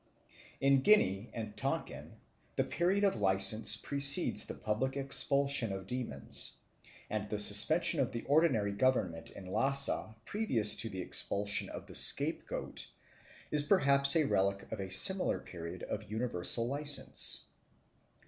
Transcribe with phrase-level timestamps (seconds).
[0.59, 2.13] In Guinea and Tonquin
[2.55, 6.53] the period of license precedes the public expulsion of demons;
[7.07, 11.93] and the suspension of the ordinary government in Lhasa previous to the expulsion of the
[11.93, 12.87] scapegoat
[13.51, 17.43] is perhaps a relic of a similar period of universal license.